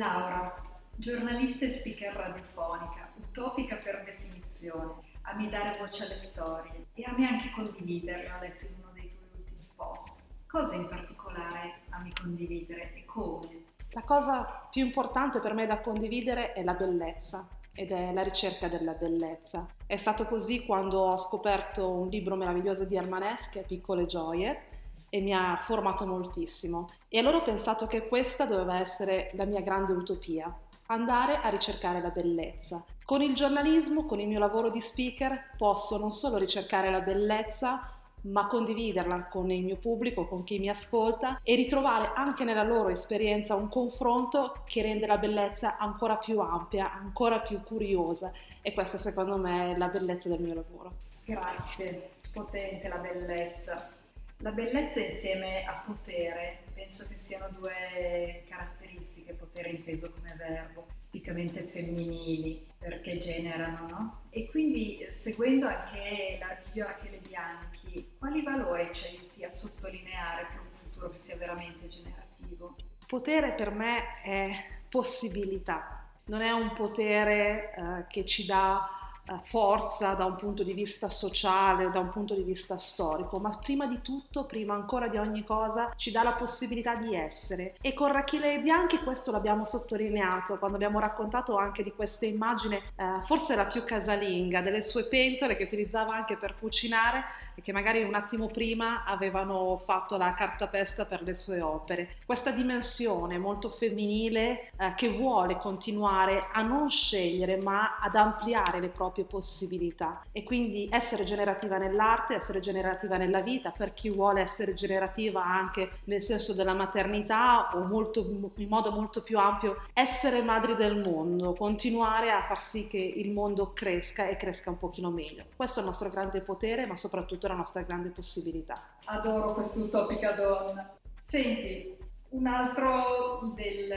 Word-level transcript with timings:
Laura, 0.00 0.54
giornalista 0.96 1.66
e 1.66 1.68
speaker 1.68 2.14
radiofonica, 2.14 3.12
utopica 3.16 3.76
per 3.76 4.02
definizione, 4.02 4.94
ami 5.24 5.50
dare 5.50 5.76
voce 5.78 6.04
alle 6.04 6.16
storie 6.16 6.86
e 6.94 7.04
ami 7.04 7.26
anche 7.26 7.50
condividerle, 7.54 8.32
ho 8.32 8.40
letto 8.40 8.64
in 8.64 8.70
uno 8.80 8.92
dei 8.94 9.12
tuoi 9.14 9.28
ultimi 9.36 9.68
post. 9.76 10.08
Cosa 10.48 10.74
in 10.76 10.88
particolare 10.88 11.80
ami 11.90 12.14
condividere 12.18 12.94
e 12.94 13.04
come? 13.04 13.64
La 13.90 14.02
cosa 14.02 14.68
più 14.70 14.86
importante 14.86 15.38
per 15.38 15.52
me 15.52 15.66
da 15.66 15.80
condividere 15.80 16.54
è 16.54 16.64
la 16.64 16.72
bellezza 16.72 17.46
ed 17.74 17.90
è 17.90 18.10
la 18.14 18.22
ricerca 18.22 18.68
della 18.68 18.92
bellezza. 18.92 19.66
È 19.84 19.98
stato 19.98 20.24
così 20.24 20.64
quando 20.64 21.00
ho 21.00 21.16
scoperto 21.18 21.90
un 21.90 22.08
libro 22.08 22.36
meraviglioso 22.36 22.86
di 22.86 22.96
Armaneschi, 22.96 23.62
Piccole 23.66 24.06
Gioie, 24.06 24.69
e 25.10 25.20
mi 25.20 25.34
ha 25.34 25.58
formato 25.60 26.06
moltissimo. 26.06 26.86
E 27.08 27.18
allora 27.18 27.38
ho 27.38 27.42
pensato 27.42 27.86
che 27.86 28.08
questa 28.08 28.46
doveva 28.46 28.78
essere 28.78 29.30
la 29.34 29.44
mia 29.44 29.60
grande 29.60 29.92
utopia, 29.92 30.50
andare 30.86 31.36
a 31.36 31.48
ricercare 31.48 32.00
la 32.00 32.10
bellezza. 32.10 32.82
Con 33.04 33.20
il 33.20 33.34
giornalismo, 33.34 34.06
con 34.06 34.20
il 34.20 34.28
mio 34.28 34.38
lavoro 34.38 34.70
di 34.70 34.80
speaker, 34.80 35.50
posso 35.56 35.98
non 35.98 36.10
solo 36.10 36.38
ricercare 36.38 36.90
la 36.90 37.00
bellezza, 37.00 37.98
ma 38.22 38.46
condividerla 38.46 39.24
con 39.24 39.50
il 39.50 39.64
mio 39.64 39.76
pubblico, 39.76 40.26
con 40.26 40.44
chi 40.44 40.58
mi 40.58 40.68
ascolta 40.68 41.40
e 41.42 41.54
ritrovare 41.54 42.12
anche 42.14 42.44
nella 42.44 42.62
loro 42.62 42.90
esperienza 42.90 43.54
un 43.54 43.68
confronto 43.68 44.62
che 44.66 44.82
rende 44.82 45.06
la 45.06 45.16
bellezza 45.16 45.78
ancora 45.78 46.16
più 46.16 46.38
ampia, 46.40 46.92
ancora 46.92 47.38
più 47.40 47.62
curiosa 47.62 48.30
e 48.60 48.74
questa 48.74 48.98
secondo 48.98 49.36
me 49.36 49.72
è 49.72 49.76
la 49.78 49.88
bellezza 49.88 50.28
del 50.28 50.40
mio 50.40 50.54
lavoro. 50.54 50.92
Grazie, 51.24 52.10
potente 52.32 52.88
la 52.88 52.98
bellezza. 52.98 53.98
La 54.42 54.52
bellezza 54.52 55.00
insieme 55.00 55.64
a 55.64 55.82
potere 55.84 56.64
penso 56.72 57.06
che 57.06 57.18
siano 57.18 57.50
due 57.50 58.42
caratteristiche, 58.48 59.34
potere 59.34 59.68
inteso 59.68 60.10
come 60.10 60.34
verbo, 60.34 60.86
tipicamente 61.10 61.62
femminili, 61.64 62.66
perché 62.78 63.18
generano, 63.18 63.86
no? 63.86 64.20
E 64.30 64.48
quindi 64.48 65.06
seguendo 65.10 65.66
anche 65.66 66.38
l'archivio 66.40 66.86
Rachele 66.86 67.18
Bianchi, 67.18 68.12
quali 68.18 68.40
valori 68.40 68.88
ci 68.92 69.08
aiuti 69.08 69.44
a 69.44 69.50
sottolineare 69.50 70.46
per 70.46 70.60
un 70.60 70.72
futuro 70.72 71.10
che 71.10 71.18
sia 71.18 71.36
veramente 71.36 71.86
generativo? 71.88 72.76
Potere 73.06 73.52
per 73.52 73.72
me 73.72 74.22
è 74.22 74.50
possibilità, 74.88 76.08
non 76.24 76.40
è 76.40 76.50
un 76.50 76.72
potere 76.72 77.74
eh, 77.74 78.06
che 78.08 78.24
ci 78.24 78.46
dà 78.46 78.80
eh, 78.80 78.99
forza 79.44 80.14
da 80.14 80.24
un 80.24 80.36
punto 80.36 80.62
di 80.62 80.72
vista 80.72 81.08
sociale, 81.08 81.90
da 81.90 82.00
un 82.00 82.08
punto 82.08 82.34
di 82.34 82.42
vista 82.42 82.78
storico, 82.78 83.38
ma 83.38 83.56
prima 83.56 83.86
di 83.86 84.00
tutto, 84.02 84.46
prima 84.46 84.74
ancora 84.74 85.08
di 85.08 85.16
ogni 85.16 85.44
cosa, 85.44 85.92
ci 85.96 86.10
dà 86.10 86.22
la 86.22 86.32
possibilità 86.32 86.94
di 86.94 87.14
essere. 87.14 87.76
E 87.80 87.94
con 87.94 88.12
Rachele 88.12 88.60
Bianchi 88.60 88.98
questo 88.98 89.30
l'abbiamo 89.30 89.64
sottolineato 89.64 90.58
quando 90.58 90.76
abbiamo 90.76 90.98
raccontato 90.98 91.56
anche 91.56 91.82
di 91.82 91.92
questa 91.92 92.26
immagine, 92.26 92.82
eh, 92.96 93.20
forse 93.24 93.54
la 93.54 93.66
più 93.66 93.84
casalinga, 93.84 94.60
delle 94.60 94.82
sue 94.82 95.04
pentole 95.04 95.56
che 95.56 95.64
utilizzava 95.64 96.14
anche 96.14 96.36
per 96.36 96.56
cucinare 96.58 97.24
e 97.54 97.62
che 97.62 97.72
magari 97.72 98.02
un 98.02 98.14
attimo 98.14 98.46
prima 98.48 99.04
avevano 99.04 99.78
fatto 99.84 100.16
la 100.16 100.32
cartapesta 100.34 101.04
per 101.04 101.22
le 101.22 101.34
sue 101.34 101.60
opere. 101.60 102.16
Questa 102.24 102.50
dimensione 102.50 103.38
molto 103.38 103.68
femminile 103.70 104.70
eh, 104.76 104.94
che 104.96 105.10
vuole 105.10 105.56
continuare 105.56 106.48
a 106.52 106.62
non 106.62 106.90
scegliere 106.90 107.58
ma 107.62 107.98
ad 108.00 108.14
ampliare 108.14 108.80
le 108.80 108.88
proprie 108.88 109.19
proprie 109.20 109.24
possibilità 109.24 110.24
e 110.32 110.42
quindi 110.42 110.88
essere 110.90 111.24
generativa 111.24 111.76
nell'arte, 111.78 112.34
essere 112.34 112.60
generativa 112.60 113.16
nella 113.16 113.40
vita, 113.40 113.70
per 113.70 113.92
chi 113.94 114.10
vuole 114.10 114.40
essere 114.40 114.74
generativa 114.74 115.44
anche 115.44 115.90
nel 116.04 116.22
senso 116.22 116.54
della 116.54 116.74
maternità 116.74 117.70
o 117.74 117.84
molto, 117.84 118.20
in 118.56 118.68
modo 118.68 118.90
molto 118.90 119.22
più 119.22 119.38
ampio, 119.38 119.84
essere 119.92 120.42
madri 120.42 120.74
del 120.74 121.00
mondo, 121.00 121.52
continuare 121.54 122.30
a 122.30 122.42
far 122.42 122.60
sì 122.60 122.86
che 122.86 122.98
il 122.98 123.30
mondo 123.32 123.72
cresca 123.72 124.28
e 124.28 124.36
cresca 124.36 124.70
un 124.70 124.78
pochino 124.78 125.10
meglio. 125.10 125.44
Questo 125.56 125.80
è 125.80 125.82
il 125.82 125.88
nostro 125.88 126.10
grande 126.10 126.40
potere, 126.40 126.86
ma 126.86 126.96
soprattutto 126.96 127.46
la 127.46 127.54
nostra 127.54 127.82
grande 127.82 128.08
possibilità. 128.08 128.80
Adoro 129.04 129.54
quest'utopica 129.54 130.32
donna. 130.32 130.96
Senti, 131.20 131.96
un 132.30 132.46
altro 132.46 133.52
del, 133.54 133.88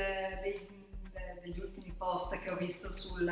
dei, 0.42 0.68
degli 1.42 1.60
ultimi 1.60 1.94
post 1.98 2.38
che 2.40 2.50
ho 2.50 2.56
visto 2.56 2.92
sul 2.92 3.32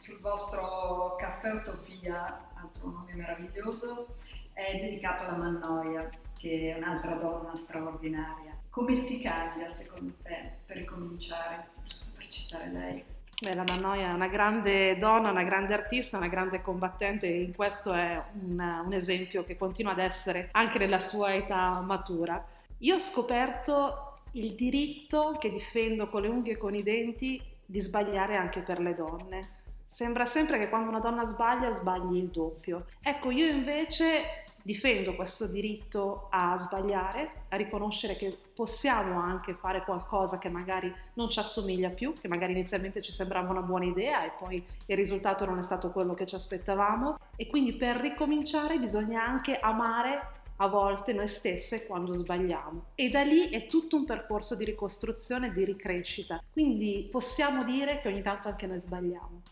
sul 0.00 0.18
vostro 0.20 1.14
Caffè 1.18 1.52
Utopia, 1.52 2.48
altro 2.54 2.88
nome 2.88 3.12
meraviglioso, 3.12 4.16
è 4.54 4.78
dedicato 4.80 5.24
alla 5.24 5.36
Mannoia, 5.36 6.08
che 6.38 6.72
è 6.72 6.78
un'altra 6.78 7.16
donna 7.16 7.54
straordinaria. 7.54 8.58
Come 8.70 8.94
si 8.94 9.20
cambia 9.20 9.68
secondo 9.68 10.14
te 10.22 10.52
per 10.64 10.78
ricominciare, 10.78 11.68
giusto 11.84 12.12
per 12.16 12.28
citare 12.28 12.70
lei? 12.70 13.04
Beh, 13.42 13.54
la 13.54 13.64
Mannoia 13.68 14.08
è 14.08 14.12
una 14.14 14.28
grande 14.28 14.96
donna, 14.96 15.30
una 15.30 15.44
grande 15.44 15.74
artista, 15.74 16.16
una 16.16 16.28
grande 16.28 16.62
combattente 16.62 17.26
e 17.26 17.42
in 17.42 17.54
questo 17.54 17.92
è 17.92 18.22
un, 18.40 18.82
un 18.86 18.92
esempio 18.94 19.44
che 19.44 19.58
continua 19.58 19.92
ad 19.92 19.98
essere 19.98 20.48
anche 20.52 20.78
nella 20.78 20.98
sua 20.98 21.34
età 21.34 21.78
matura. 21.82 22.42
Io 22.78 22.96
ho 22.96 23.00
scoperto 23.00 24.20
il 24.32 24.54
diritto 24.54 25.36
che 25.38 25.50
difendo 25.50 26.08
con 26.08 26.22
le 26.22 26.28
unghie 26.28 26.54
e 26.54 26.56
con 26.56 26.74
i 26.74 26.82
denti 26.82 27.42
di 27.66 27.80
sbagliare 27.80 28.36
anche 28.36 28.60
per 28.60 28.80
le 28.80 28.94
donne 28.94 29.58
Sembra 29.90 30.24
sempre 30.24 30.56
che 30.58 30.68
quando 30.68 30.88
una 30.88 31.00
donna 31.00 31.26
sbaglia, 31.26 31.72
sbagli 31.72 32.16
il 32.16 32.28
doppio. 32.28 32.86
Ecco, 33.02 33.32
io 33.32 33.46
invece 33.48 34.44
difendo 34.62 35.16
questo 35.16 35.48
diritto 35.48 36.28
a 36.30 36.56
sbagliare, 36.58 37.46
a 37.48 37.56
riconoscere 37.56 38.14
che 38.14 38.36
possiamo 38.54 39.18
anche 39.18 39.52
fare 39.54 39.82
qualcosa 39.82 40.38
che 40.38 40.48
magari 40.48 40.94
non 41.14 41.28
ci 41.28 41.40
assomiglia 41.40 41.90
più, 41.90 42.12
che 42.12 42.28
magari 42.28 42.52
inizialmente 42.52 43.02
ci 43.02 43.12
sembrava 43.12 43.50
una 43.50 43.62
buona 43.62 43.86
idea 43.86 44.24
e 44.24 44.32
poi 44.38 44.64
il 44.86 44.96
risultato 44.96 45.44
non 45.44 45.58
è 45.58 45.62
stato 45.62 45.90
quello 45.90 46.14
che 46.14 46.24
ci 46.24 46.36
aspettavamo 46.36 47.18
e 47.34 47.48
quindi 47.48 47.74
per 47.74 47.96
ricominciare 47.96 48.78
bisogna 48.78 49.24
anche 49.24 49.58
amare 49.58 50.38
a 50.56 50.68
volte 50.68 51.14
noi 51.14 51.26
stesse 51.26 51.84
quando 51.84 52.12
sbagliamo 52.12 52.90
e 52.94 53.08
da 53.08 53.22
lì 53.22 53.48
è 53.48 53.66
tutto 53.66 53.96
un 53.96 54.04
percorso 54.04 54.54
di 54.54 54.64
ricostruzione 54.64 55.52
di 55.52 55.64
ricrescita, 55.64 56.40
quindi 56.52 57.08
possiamo 57.10 57.64
dire 57.64 58.00
che 58.00 58.08
ogni 58.08 58.22
tanto 58.22 58.48
anche 58.48 58.66
noi 58.66 58.78
sbagliamo. 58.78 59.42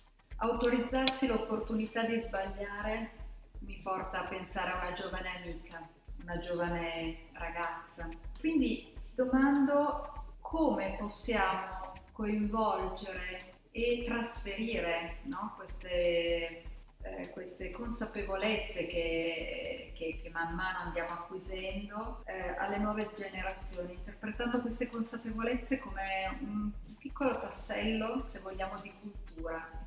Autorizzarsi 0.41 1.27
l'opportunità 1.27 2.05
di 2.05 2.17
sbagliare 2.17 3.11
mi 3.61 3.81
porta 3.83 4.21
a 4.21 4.29
pensare 4.29 4.71
a 4.71 4.77
una 4.77 4.93
giovane 4.93 5.31
amica, 5.37 5.85
una 6.23 6.39
giovane 6.39 7.25
ragazza. 7.33 8.09
Quindi 8.39 8.95
ti 9.03 9.11
domando 9.17 10.27
come 10.41 10.95
possiamo 10.97 11.93
coinvolgere 12.13 13.55
e 13.73 14.05
trasferire 14.07 15.17
no, 15.25 15.55
queste, 15.57 16.63
eh, 17.03 17.31
queste, 17.31 17.73
consapevolezze 17.73 18.87
che, 18.87 19.93
che, 19.97 20.21
che, 20.23 20.31
man 20.31 20.55
mano 20.55 20.79
andiamo 20.79 21.15
acquisendo 21.15 22.23
eh, 22.27 22.55
alle 22.57 22.79
nuove 22.79 23.11
generazioni, 23.13 23.95
interpretando 23.95 24.61
queste 24.61 24.89
consapevolezze 24.89 25.81
come 25.81 26.39
un 26.43 26.71
piccolo 26.97 27.41
tassello, 27.41 28.25
se 28.25 28.39
vogliamo, 28.39 28.79
di 28.79 28.93
cultura 29.01 29.78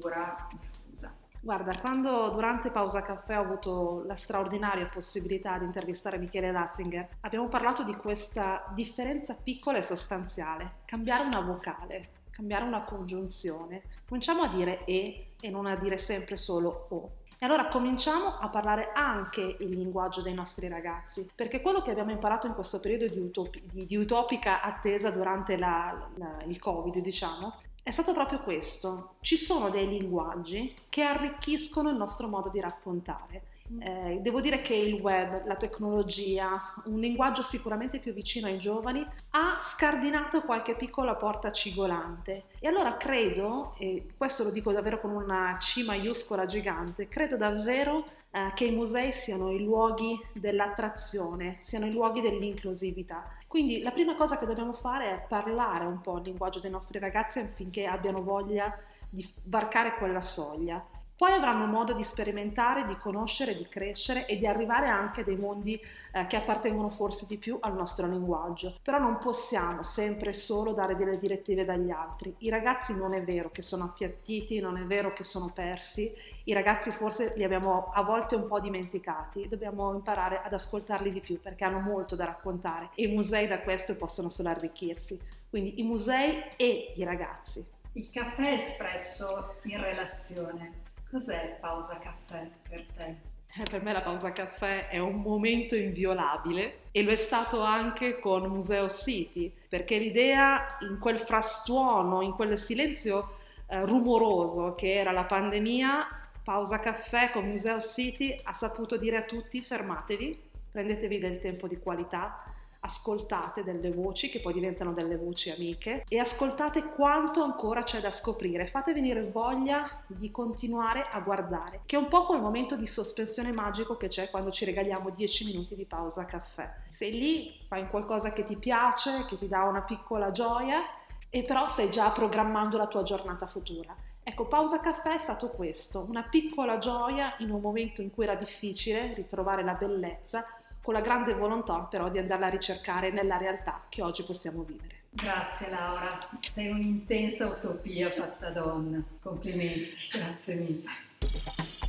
cultura 0.00 0.48
diffusa. 0.50 1.14
Guarda, 1.42 1.72
quando 1.80 2.30
durante 2.30 2.70
Pausa 2.70 3.02
Caffè 3.02 3.38
ho 3.38 3.42
avuto 3.42 4.04
la 4.06 4.16
straordinaria 4.16 4.86
possibilità 4.86 5.58
di 5.58 5.64
intervistare 5.64 6.18
Michele 6.18 6.50
Ratzinger, 6.50 7.08
abbiamo 7.20 7.48
parlato 7.48 7.82
di 7.82 7.94
questa 7.96 8.70
differenza 8.74 9.34
piccola 9.34 9.78
e 9.78 9.82
sostanziale, 9.82 10.80
cambiare 10.84 11.24
una 11.24 11.40
vocale, 11.40 12.08
cambiare 12.30 12.64
una 12.66 12.82
congiunzione. 12.82 13.82
Cominciamo 14.06 14.42
a 14.42 14.48
dire 14.48 14.84
e 14.84 15.26
e 15.40 15.48
non 15.48 15.64
a 15.66 15.76
dire 15.76 15.96
sempre 15.96 16.36
solo 16.36 16.86
o. 16.90 17.10
E 17.42 17.46
allora 17.46 17.68
cominciamo 17.68 18.36
a 18.36 18.50
parlare 18.50 18.92
anche 18.92 19.40
il 19.40 19.70
linguaggio 19.70 20.20
dei 20.20 20.34
nostri 20.34 20.68
ragazzi, 20.68 21.26
perché 21.34 21.62
quello 21.62 21.80
che 21.80 21.90
abbiamo 21.90 22.10
imparato 22.10 22.46
in 22.46 22.52
questo 22.52 22.80
periodo 22.80 23.06
di, 23.06 23.18
utopi, 23.18 23.62
di, 23.64 23.86
di 23.86 23.96
utopica 23.96 24.60
attesa 24.60 25.08
durante 25.08 25.56
la, 25.56 26.10
la, 26.16 26.42
il 26.44 26.58
Covid, 26.58 26.98
diciamo, 26.98 27.56
è 27.82 27.90
stato 27.92 28.12
proprio 28.12 28.42
questo. 28.42 29.14
Ci 29.20 29.38
sono 29.38 29.70
dei 29.70 29.88
linguaggi 29.88 30.74
che 30.90 31.02
arricchiscono 31.02 31.88
il 31.88 31.96
nostro 31.96 32.28
modo 32.28 32.50
di 32.50 32.60
raccontare. 32.60 33.44
Eh, 33.78 34.18
devo 34.20 34.40
dire 34.40 34.60
che 34.60 34.74
il 34.74 34.94
web, 34.94 35.46
la 35.46 35.54
tecnologia, 35.54 36.74
un 36.86 36.98
linguaggio 36.98 37.42
sicuramente 37.42 37.98
più 37.98 38.12
vicino 38.12 38.48
ai 38.48 38.58
giovani, 38.58 39.06
ha 39.30 39.60
scardinato 39.62 40.42
qualche 40.42 40.74
piccola 40.74 41.14
porta 41.14 41.52
cigolante. 41.52 42.44
E 42.58 42.66
allora 42.66 42.96
credo, 42.96 43.74
e 43.78 44.08
questo 44.16 44.42
lo 44.42 44.50
dico 44.50 44.72
davvero 44.72 45.00
con 45.00 45.12
una 45.12 45.56
C 45.58 45.84
maiuscola 45.84 46.46
gigante, 46.46 47.06
credo 47.06 47.36
davvero 47.36 48.04
eh, 48.32 48.50
che 48.54 48.64
i 48.64 48.72
musei 48.72 49.12
siano 49.12 49.50
i 49.52 49.62
luoghi 49.62 50.18
dell'attrazione, 50.32 51.58
siano 51.60 51.86
i 51.86 51.92
luoghi 51.92 52.20
dell'inclusività. 52.20 53.36
Quindi 53.46 53.82
la 53.82 53.90
prima 53.90 54.16
cosa 54.16 54.38
che 54.38 54.46
dobbiamo 54.46 54.72
fare 54.72 55.12
è 55.12 55.26
parlare 55.28 55.84
un 55.84 56.00
po' 56.00 56.18
il 56.18 56.24
linguaggio 56.24 56.60
dei 56.60 56.70
nostri 56.70 56.98
ragazzi 56.98 57.38
affinché 57.38 57.86
abbiano 57.86 58.22
voglia 58.22 58.76
di 59.08 59.28
varcare 59.44 59.94
quella 59.94 60.20
soglia 60.20 60.84
Poi 61.20 61.32
avranno 61.32 61.66
modo 61.66 61.92
di 61.92 62.02
sperimentare, 62.02 62.86
di 62.86 62.96
conoscere, 62.96 63.54
di 63.54 63.68
crescere 63.68 64.24
e 64.24 64.38
di 64.38 64.46
arrivare 64.46 64.88
anche 64.88 65.20
a 65.20 65.24
dei 65.24 65.36
mondi 65.36 65.78
eh, 66.14 66.26
che 66.26 66.36
appartengono 66.36 66.88
forse 66.88 67.26
di 67.26 67.36
più 67.36 67.58
al 67.60 67.74
nostro 67.74 68.06
linguaggio. 68.06 68.78
Però 68.82 68.98
non 68.98 69.18
possiamo 69.18 69.82
sempre 69.82 70.32
solo 70.32 70.72
dare 70.72 70.96
delle 70.96 71.18
direttive 71.18 71.66
dagli 71.66 71.90
altri. 71.90 72.34
I 72.38 72.48
ragazzi 72.48 72.96
non 72.96 73.12
è 73.12 73.22
vero 73.22 73.50
che 73.50 73.60
sono 73.60 73.84
appiattiti, 73.84 74.60
non 74.60 74.78
è 74.78 74.84
vero 74.84 75.12
che 75.12 75.22
sono 75.22 75.50
persi, 75.52 76.10
i 76.44 76.54
ragazzi 76.54 76.90
forse 76.90 77.34
li 77.36 77.44
abbiamo 77.44 77.90
a 77.92 78.00
volte 78.00 78.36
un 78.36 78.46
po' 78.46 78.58
dimenticati, 78.58 79.46
dobbiamo 79.46 79.92
imparare 79.92 80.40
ad 80.42 80.54
ascoltarli 80.54 81.12
di 81.12 81.20
più 81.20 81.38
perché 81.38 81.64
hanno 81.64 81.80
molto 81.80 82.16
da 82.16 82.24
raccontare 82.24 82.88
e 82.94 83.02
i 83.02 83.12
musei 83.12 83.46
da 83.46 83.60
questo 83.60 83.94
possono 83.94 84.30
solo 84.30 84.48
arricchirsi. 84.48 85.20
Quindi 85.50 85.80
i 85.80 85.82
musei 85.82 86.44
e 86.56 86.94
i 86.96 87.04
ragazzi. 87.04 87.62
Il 87.92 88.10
caffè 88.10 88.52
espresso 88.52 89.56
in 89.64 89.82
relazione 89.82 90.79
Cos'è 91.10 91.56
pausa 91.60 91.98
caffè 91.98 92.48
per 92.68 92.86
te? 92.96 93.16
Eh, 93.56 93.64
per 93.68 93.82
me 93.82 93.92
la 93.92 94.00
pausa 94.00 94.30
caffè 94.30 94.88
è 94.88 94.98
un 94.98 95.16
momento 95.16 95.74
inviolabile 95.74 96.82
e 96.92 97.02
lo 97.02 97.10
è 97.10 97.16
stato 97.16 97.62
anche 97.62 98.20
con 98.20 98.46
Museo 98.46 98.88
City, 98.88 99.52
perché 99.68 99.98
l'idea 99.98 100.78
in 100.88 101.00
quel 101.00 101.18
frastuono, 101.18 102.22
in 102.22 102.30
quel 102.30 102.56
silenzio 102.56 103.38
eh, 103.66 103.84
rumoroso 103.84 104.76
che 104.76 104.94
era 104.94 105.10
la 105.10 105.24
pandemia, 105.24 106.06
pausa 106.44 106.78
caffè 106.78 107.30
con 107.30 107.48
Museo 107.48 107.80
City 107.80 108.38
ha 108.44 108.52
saputo 108.52 108.96
dire 108.96 109.16
a 109.16 109.22
tutti 109.22 109.60
fermatevi, 109.60 110.40
prendetevi 110.70 111.18
del 111.18 111.40
tempo 111.40 111.66
di 111.66 111.78
qualità, 111.78 112.49
ascoltate 112.80 113.62
delle 113.62 113.90
voci 113.90 114.28
che 114.28 114.40
poi 114.40 114.52
diventano 114.52 114.92
delle 114.92 115.16
voci 115.16 115.50
amiche 115.50 116.04
e 116.08 116.18
ascoltate 116.18 116.84
quanto 116.84 117.42
ancora 117.42 117.82
c'è 117.82 118.00
da 118.00 118.10
scoprire. 118.10 118.66
Fate 118.66 118.92
venire 118.92 119.22
voglia 119.22 120.02
di 120.06 120.30
continuare 120.30 121.06
a 121.10 121.20
guardare, 121.20 121.80
che 121.86 121.96
è 121.96 121.98
un 121.98 122.08
po' 122.08 122.26
quel 122.26 122.40
momento 122.40 122.76
di 122.76 122.86
sospensione 122.86 123.52
magico 123.52 123.96
che 123.96 124.08
c'è 124.08 124.30
quando 124.30 124.50
ci 124.50 124.64
regaliamo 124.64 125.10
10 125.10 125.44
minuti 125.46 125.74
di 125.74 125.84
pausa 125.84 126.24
caffè. 126.24 126.70
Sei 126.90 127.12
lì, 127.12 127.58
fai 127.66 127.88
qualcosa 127.88 128.32
che 128.32 128.42
ti 128.42 128.56
piace, 128.56 129.24
che 129.28 129.36
ti 129.36 129.48
dà 129.48 129.62
una 129.64 129.82
piccola 129.82 130.30
gioia 130.30 130.82
e 131.28 131.42
però 131.42 131.68
stai 131.68 131.90
già 131.90 132.10
programmando 132.10 132.76
la 132.76 132.86
tua 132.86 133.02
giornata 133.02 133.46
futura. 133.46 133.94
Ecco, 134.22 134.46
pausa 134.46 134.80
caffè 134.80 135.14
è 135.14 135.18
stato 135.18 135.48
questo, 135.48 136.04
una 136.08 136.22
piccola 136.22 136.78
gioia 136.78 137.34
in 137.38 137.50
un 137.50 137.60
momento 137.60 138.02
in 138.02 138.10
cui 138.10 138.24
era 138.24 138.34
difficile 138.34 139.12
ritrovare 139.14 139.64
la 139.64 139.74
bellezza 139.74 140.44
con 140.82 140.94
la 140.94 141.00
grande 141.00 141.34
volontà 141.34 141.80
però 141.80 142.08
di 142.08 142.18
andarla 142.18 142.46
a 142.46 142.50
ricercare 142.50 143.10
nella 143.10 143.36
realtà 143.36 143.84
che 143.88 144.02
oggi 144.02 144.22
possiamo 144.22 144.62
vivere. 144.62 144.98
Grazie 145.10 145.70
Laura, 145.70 146.18
sei 146.40 146.68
un'intensa 146.68 147.46
utopia 147.48 148.10
fatta 148.10 148.50
donna. 148.50 149.02
Complimenti, 149.20 150.08
grazie 150.12 150.54
mille. 150.54 151.88